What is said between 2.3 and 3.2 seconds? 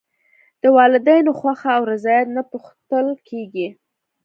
نه پوښتل